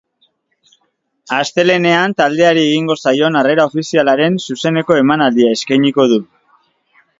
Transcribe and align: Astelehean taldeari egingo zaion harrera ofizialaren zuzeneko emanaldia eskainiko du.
Astelehean 1.39 2.15
taldeari 2.21 2.63
egingo 2.71 2.97
zaion 3.05 3.39
harrera 3.43 3.67
ofizialaren 3.71 4.41
zuzeneko 4.49 4.99
emanaldia 5.05 5.55
eskainiko 5.61 6.11
du. 6.15 6.23